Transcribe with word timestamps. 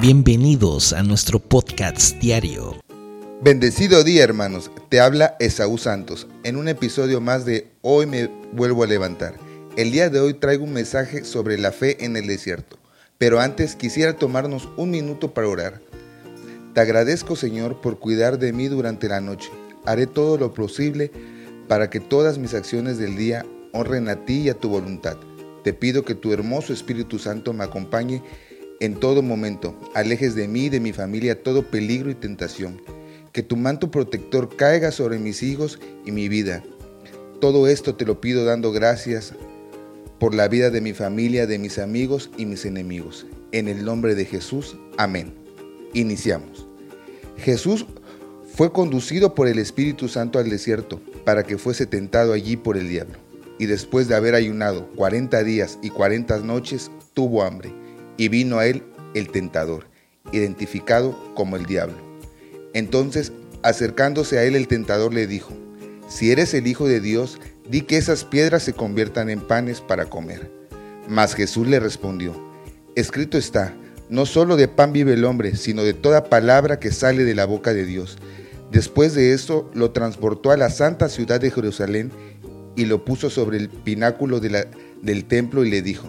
Bienvenidos 0.00 0.92
a 0.92 1.02
nuestro 1.04 1.38
podcast 1.38 2.18
diario. 2.18 2.76
Bendecido 3.40 4.02
día 4.02 4.24
hermanos, 4.24 4.70
te 4.88 4.98
habla 5.00 5.36
Esaú 5.38 5.78
Santos 5.78 6.26
en 6.42 6.56
un 6.56 6.68
episodio 6.68 7.20
más 7.20 7.44
de 7.44 7.68
Hoy 7.80 8.06
me 8.06 8.28
vuelvo 8.52 8.82
a 8.82 8.88
levantar. 8.88 9.34
El 9.76 9.92
día 9.92 10.10
de 10.10 10.18
hoy 10.18 10.34
traigo 10.34 10.64
un 10.64 10.72
mensaje 10.72 11.24
sobre 11.24 11.58
la 11.58 11.70
fe 11.70 12.04
en 12.04 12.16
el 12.16 12.26
desierto, 12.26 12.76
pero 13.18 13.38
antes 13.40 13.76
quisiera 13.76 14.16
tomarnos 14.16 14.68
un 14.76 14.90
minuto 14.90 15.32
para 15.32 15.48
orar. 15.48 15.80
Te 16.74 16.80
agradezco 16.80 17.36
Señor 17.36 17.80
por 17.80 18.00
cuidar 18.00 18.38
de 18.38 18.52
mí 18.52 18.66
durante 18.66 19.08
la 19.08 19.20
noche. 19.20 19.50
Haré 19.86 20.06
todo 20.08 20.36
lo 20.36 20.52
posible 20.54 21.12
para 21.68 21.88
que 21.88 22.00
todas 22.00 22.38
mis 22.38 22.54
acciones 22.54 22.98
del 22.98 23.16
día 23.16 23.46
honren 23.72 24.08
a 24.08 24.24
ti 24.24 24.40
y 24.40 24.48
a 24.48 24.54
tu 24.54 24.68
voluntad. 24.68 25.16
Te 25.62 25.72
pido 25.72 26.04
que 26.04 26.14
tu 26.14 26.32
hermoso 26.32 26.72
Espíritu 26.72 27.18
Santo 27.18 27.52
me 27.52 27.64
acompañe 27.64 28.22
en 28.80 28.94
todo 28.94 29.22
momento, 29.22 29.74
alejes 29.94 30.34
de 30.34 30.48
mí 30.48 30.64
y 30.64 30.68
de 30.68 30.80
mi 30.80 30.92
familia 30.92 31.42
todo 31.42 31.62
peligro 31.62 32.10
y 32.10 32.14
tentación. 32.14 32.80
Que 33.32 33.42
tu 33.42 33.56
manto 33.56 33.90
protector 33.90 34.54
caiga 34.56 34.92
sobre 34.92 35.18
mis 35.18 35.42
hijos 35.42 35.78
y 36.04 36.12
mi 36.12 36.28
vida. 36.28 36.62
Todo 37.40 37.66
esto 37.66 37.94
te 37.94 38.04
lo 38.04 38.20
pido 38.20 38.44
dando 38.44 38.72
gracias 38.72 39.34
por 40.18 40.34
la 40.34 40.48
vida 40.48 40.70
de 40.70 40.80
mi 40.80 40.92
familia, 40.92 41.46
de 41.46 41.58
mis 41.58 41.78
amigos 41.78 42.30
y 42.36 42.46
mis 42.46 42.64
enemigos. 42.64 43.26
En 43.52 43.68
el 43.68 43.84
nombre 43.84 44.14
de 44.14 44.24
Jesús, 44.24 44.76
amén. 44.96 45.34
Iniciamos. 45.92 46.66
Jesús 47.36 47.86
fue 48.54 48.72
conducido 48.72 49.34
por 49.34 49.48
el 49.48 49.58
Espíritu 49.58 50.08
Santo 50.08 50.38
al 50.38 50.48
desierto 50.48 51.00
para 51.24 51.42
que 51.42 51.58
fuese 51.58 51.86
tentado 51.86 52.32
allí 52.32 52.56
por 52.56 52.76
el 52.76 52.88
diablo 52.88 53.24
y 53.58 53.66
después 53.66 54.08
de 54.08 54.14
haber 54.14 54.34
ayunado 54.34 54.88
cuarenta 54.96 55.42
días 55.42 55.78
y 55.82 55.90
cuarenta 55.90 56.38
noches, 56.38 56.90
tuvo 57.12 57.42
hambre, 57.42 57.72
y 58.16 58.28
vino 58.28 58.58
a 58.58 58.66
él 58.66 58.82
el 59.14 59.28
tentador, 59.30 59.86
identificado 60.32 61.18
como 61.34 61.56
el 61.56 61.66
diablo. 61.66 61.96
Entonces, 62.72 63.32
acercándose 63.62 64.38
a 64.38 64.44
él 64.44 64.56
el 64.56 64.68
tentador 64.68 65.14
le 65.14 65.26
dijo, 65.26 65.52
Si 66.08 66.30
eres 66.30 66.54
el 66.54 66.66
Hijo 66.66 66.86
de 66.86 67.00
Dios, 67.00 67.40
di 67.68 67.82
que 67.82 67.96
esas 67.96 68.24
piedras 68.24 68.62
se 68.62 68.72
conviertan 68.72 69.30
en 69.30 69.40
panes 69.40 69.80
para 69.80 70.06
comer. 70.06 70.50
Mas 71.08 71.34
Jesús 71.34 71.66
le 71.66 71.80
respondió, 71.80 72.34
Escrito 72.94 73.38
está, 73.38 73.74
no 74.08 74.26
solo 74.26 74.56
de 74.56 74.68
pan 74.68 74.92
vive 74.92 75.14
el 75.14 75.24
hombre, 75.24 75.56
sino 75.56 75.82
de 75.82 75.94
toda 75.94 76.24
palabra 76.24 76.78
que 76.78 76.92
sale 76.92 77.24
de 77.24 77.34
la 77.34 77.46
boca 77.46 77.72
de 77.72 77.86
Dios. 77.86 78.18
Después 78.70 79.14
de 79.14 79.32
esto, 79.32 79.70
lo 79.74 79.92
transportó 79.92 80.50
a 80.50 80.56
la 80.56 80.70
santa 80.70 81.08
ciudad 81.08 81.40
de 81.40 81.50
Jerusalén 81.50 82.10
y 82.76 82.86
lo 82.86 83.04
puso 83.04 83.30
sobre 83.30 83.56
el 83.58 83.68
pináculo 83.68 84.40
del 84.40 85.24
templo 85.26 85.64
y 85.64 85.70
le 85.70 85.80
dijo, 85.80 86.08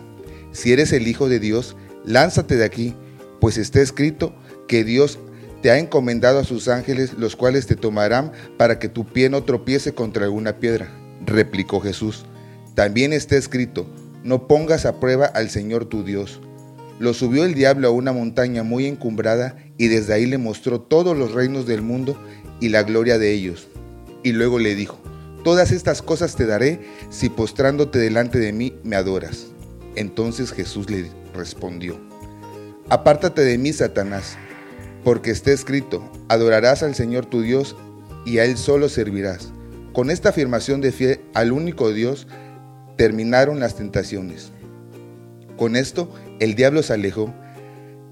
si 0.52 0.72
eres 0.72 0.94
el 0.94 1.08
Hijo 1.08 1.30
de 1.30 1.40
Dios, 1.40 1.76
lánzate 2.06 2.56
de 2.56 2.66
aquí, 2.66 2.96
pues 3.40 3.58
está 3.58 3.82
escrito 3.82 4.34
que 4.68 4.84
Dios 4.84 5.20
te 5.62 5.72
ha 5.72 5.80
encomendado 5.80 6.40
a 6.40 6.44
sus 6.44 6.68
ángeles, 6.68 7.14
los 7.18 7.36
cuales 7.36 7.68
te 7.68 7.76
tomarán 7.76 8.32
para 8.58 8.80
que 8.80 8.90
tu 8.90 9.06
pie 9.06 9.30
no 9.30 9.44
tropiece 9.44 9.94
contra 9.94 10.26
alguna 10.26 10.60
piedra. 10.60 10.90
Replicó 11.26 11.80
Jesús, 11.80 12.26
también 12.76 13.14
está 13.14 13.36
escrito, 13.36 13.88
no 14.24 14.48
pongas 14.48 14.86
a 14.86 15.00
prueba 15.00 15.26
al 15.26 15.50
Señor 15.50 15.86
tu 15.86 16.04
Dios. 16.04 16.40
Lo 17.00 17.14
subió 17.14 17.46
el 17.46 17.56
diablo 17.56 17.88
a 17.88 17.92
una 17.92 18.12
montaña 18.12 18.64
muy 18.64 18.86
encumbrada 18.86 19.58
y 19.78 19.88
desde 19.88 20.14
ahí 20.14 20.26
le 20.26 20.38
mostró 20.38 20.82
todos 20.82 21.18
los 21.18 21.34
reinos 21.34 21.66
del 21.66 21.82
mundo 21.82 22.18
y 22.60 22.70
la 22.70 22.84
gloria 22.84 23.18
de 23.18 23.32
ellos. 23.34 23.68
Y 24.24 24.32
luego 24.32 24.60
le 24.60 24.76
dijo, 24.76 25.00
Todas 25.46 25.72
estas 25.72 26.02
cosas 26.02 26.36
te 26.36 26.48
daré 26.48 26.80
si 27.12 27.30
postrándote 27.30 28.00
delante 28.00 28.40
de 28.40 28.52
mí 28.52 28.74
me 28.84 28.96
adoras. 28.96 29.46
Entonces 29.96 30.52
Jesús 30.52 30.90
le 30.90 31.04
respondió, 31.36 32.00
Apártate 32.90 33.42
de 33.44 33.58
mí, 33.58 33.74
Satanás, 33.74 34.38
porque 35.04 35.32
está 35.32 35.52
escrito, 35.52 36.10
adorarás 36.30 36.84
al 36.84 36.96
Señor 36.96 37.26
tu 37.26 37.42
Dios 37.42 37.76
y 38.26 38.40
a 38.40 38.46
Él 38.46 38.58
solo 38.58 38.90
servirás. 38.90 39.52
Con 39.94 40.12
esta 40.12 40.30
afirmación 40.30 40.82
de 40.82 40.92
fe 40.92 41.22
al 41.34 41.52
único 41.52 41.92
Dios 41.92 42.28
terminaron 42.98 43.60
las 43.60 43.76
tentaciones. 43.76 44.52
Con 45.58 45.76
esto 45.76 46.14
el 46.40 46.56
diablo 46.56 46.84
se 46.84 46.94
alejó 46.94 47.34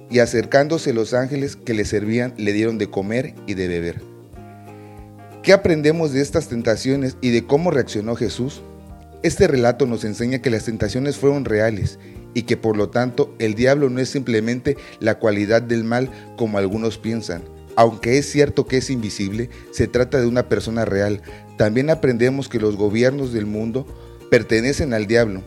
y 0.09 0.19
acercándose 0.19 0.93
los 0.93 1.13
ángeles 1.13 1.55
que 1.55 1.73
le 1.73 1.85
servían 1.85 2.33
le 2.37 2.53
dieron 2.53 2.77
de 2.77 2.89
comer 2.89 3.35
y 3.47 3.55
de 3.55 3.67
beber. 3.67 4.01
¿Qué 5.41 5.51
aprendemos 5.51 6.13
de 6.13 6.21
estas 6.21 6.47
tentaciones 6.47 7.17
y 7.19 7.31
de 7.31 7.45
cómo 7.45 7.69
reaccionó 7.69 8.15
Jesús? 8.15 8.61
Este 9.23 9.47
relato 9.47 9.85
nos 9.85 10.05
enseña 10.05 10.39
que 10.39 10.49
las 10.49 10.65
tentaciones 10.65 11.17
fueron 11.17 11.43
reales 11.43 11.99
y 12.33 12.43
que 12.43 12.57
por 12.57 12.77
lo 12.77 12.89
tanto 12.89 13.33
el 13.39 13.55
diablo 13.55 13.89
no 13.89 13.99
es 13.99 14.09
simplemente 14.09 14.77
la 14.99 15.19
cualidad 15.19 15.61
del 15.61 15.83
mal 15.83 16.09
como 16.35 16.57
algunos 16.57 16.97
piensan. 16.97 17.43
Aunque 17.75 18.17
es 18.17 18.29
cierto 18.29 18.67
que 18.67 18.77
es 18.77 18.89
invisible, 18.89 19.49
se 19.71 19.87
trata 19.87 20.19
de 20.19 20.27
una 20.27 20.47
persona 20.47 20.85
real. 20.85 21.21
También 21.57 21.89
aprendemos 21.89 22.49
que 22.49 22.59
los 22.59 22.75
gobiernos 22.75 23.33
del 23.33 23.45
mundo 23.45 23.87
pertenecen 24.29 24.93
al 24.93 25.07
diablo 25.07 25.41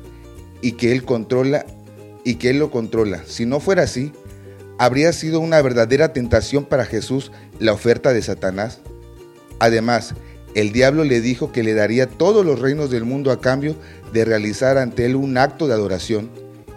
y 0.60 0.72
que 0.72 0.92
él 0.92 1.04
controla 1.04 1.66
y 2.24 2.36
que 2.36 2.50
él 2.50 2.58
lo 2.58 2.70
controla. 2.70 3.22
Si 3.26 3.46
no 3.46 3.60
fuera 3.60 3.84
así, 3.84 4.12
habría 4.78 5.12
sido 5.12 5.40
una 5.40 5.62
verdadera 5.62 6.12
tentación 6.12 6.64
para 6.64 6.84
Jesús 6.84 7.30
la 7.60 7.72
oferta 7.72 8.12
de 8.12 8.22
Satanás. 8.22 8.80
Además, 9.58 10.14
el 10.54 10.72
diablo 10.72 11.04
le 11.04 11.20
dijo 11.20 11.52
que 11.52 11.62
le 11.62 11.74
daría 11.74 12.08
todos 12.08 12.44
los 12.44 12.60
reinos 12.60 12.90
del 12.90 13.04
mundo 13.04 13.30
a 13.30 13.40
cambio 13.40 13.76
de 14.12 14.24
realizar 14.24 14.78
ante 14.78 15.04
él 15.06 15.14
un 15.14 15.38
acto 15.38 15.66
de 15.66 15.74
adoración. 15.74 16.30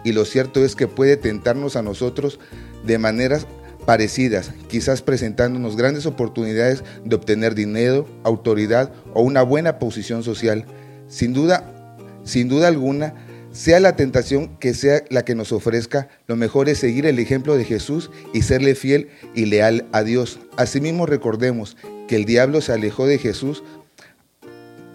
Y 0.04 0.14
lo 0.14 0.26
cierto 0.26 0.64
es 0.64 0.76
que 0.76 0.88
puede 0.88 1.18
tentarnos 1.18 1.76
a 1.76 1.82
nosotros 1.82 2.40
de 2.86 2.98
maneras 2.98 3.48
parecidas, 3.86 4.52
quizás 4.68 5.02
presentándonos 5.02 5.76
grandes 5.76 6.06
oportunidades 6.06 6.84
de 7.04 7.16
obtener 7.16 7.56
dinero, 7.56 8.08
autoridad 8.24 8.92
o 9.14 9.22
una 9.22 9.42
buena 9.42 9.80
posición 9.80 10.24
social. 10.24 10.66
Sin 11.08 11.34
duda, 11.34 11.98
sin 12.24 12.50
duda 12.50 12.68
alguna, 12.68 13.16
sea 13.52 13.80
la 13.80 13.96
tentación 13.96 14.58
que 14.60 14.76
sea 14.76 15.04
la 15.10 15.26
que 15.26 15.34
nos 15.34 15.52
ofrezca, 15.52 16.08
lo 16.28 16.36
mejor 16.36 16.70
es 16.70 16.78
seguir 16.78 17.08
el 17.08 17.18
ejemplo 17.18 17.58
de 17.58 17.66
Jesús 17.66 18.12
y 18.32 18.44
serle 18.44 18.76
fiel 18.76 19.10
y 19.34 19.46
leal 19.46 19.88
a 19.92 20.04
Dios. 20.04 20.40
Asimismo 20.56 21.08
recordemos 21.08 21.76
que 22.08 22.16
el 22.16 22.26
diablo 22.26 22.62
se 22.62 22.74
alejó 22.74 23.08
de 23.08 23.18
Jesús 23.18 23.64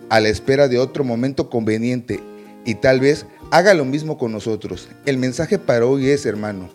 a 0.08 0.20
la 0.20 0.28
espera 0.28 0.68
de 0.68 0.78
otro 0.78 1.02
momento 1.02 1.50
conveniente 1.50 2.20
y 2.64 2.76
tal 2.76 3.00
vez 3.00 3.26
haga 3.54 3.72
lo 3.72 3.84
mismo 3.84 4.18
con 4.18 4.32
nosotros. 4.32 4.88
El 5.06 5.16
mensaje 5.16 5.60
para 5.60 5.86
hoy 5.86 6.08
es, 6.08 6.26
hermano, 6.26 6.70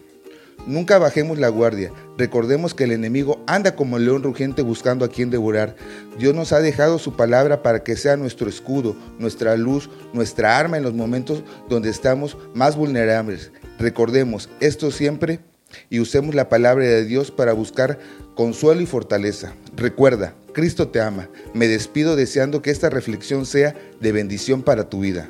nunca 0.66 0.98
bajemos 0.98 1.38
la 1.38 1.50
guardia. 1.50 1.92
Recordemos 2.18 2.74
que 2.74 2.86
el 2.86 2.94
enemigo 2.94 3.44
anda 3.48 3.76
como 3.76 3.98
el 3.98 4.06
león 4.06 4.24
rugiente 4.24 4.62
buscando 4.62 5.04
a 5.04 5.10
quien 5.10 5.30
devorar. 5.30 5.76
Dios 6.18 6.34
nos 6.34 6.54
ha 6.54 6.62
dejado 6.62 6.98
su 6.98 7.18
palabra 7.18 7.64
para 7.64 7.84
que 7.84 7.98
sea 7.98 8.16
nuestro 8.16 8.48
escudo, 8.48 8.96
nuestra 9.18 9.58
luz, 9.58 9.90
nuestra 10.14 10.58
arma 10.58 10.78
en 10.78 10.84
los 10.84 10.94
momentos 10.94 11.44
donde 11.68 11.90
estamos 11.90 12.38
más 12.54 12.78
vulnerables. 12.78 13.52
Recordemos 13.78 14.48
esto 14.62 14.90
siempre 14.90 15.42
y 15.90 16.00
usemos 16.00 16.34
la 16.34 16.48
palabra 16.48 16.86
de 16.86 17.04
Dios 17.04 17.30
para 17.30 17.52
buscar 17.52 18.00
consuelo 18.36 18.80
y 18.80 18.86
fortaleza. 18.86 19.54
Recuerda, 19.76 20.34
Cristo 20.54 20.88
te 20.88 21.02
ama. 21.02 21.28
Me 21.54 21.68
despido 21.68 22.16
deseando 22.16 22.62
que 22.62 22.72
esta 22.72 22.90
reflexión 22.90 23.46
sea 23.46 23.76
de 24.00 24.14
bendición 24.14 24.64
para 24.64 24.90
tu 24.90 25.02
vida. 25.02 25.30